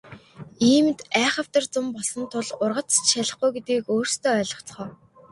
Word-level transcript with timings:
Иймд 0.69 0.99
айхавтар 1.23 1.63
зун 1.73 1.87
болсон 1.95 2.23
тул 2.31 2.47
ургац 2.63 2.91
ч 2.99 3.07
шалихгүй 3.13 3.49
гэдгийг 3.53 3.85
өөрсдөө 3.93 4.31
ойлгоцгоо. 4.39 4.87